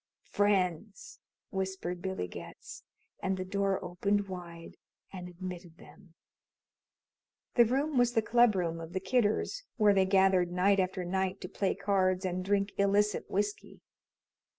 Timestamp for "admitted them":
5.29-6.15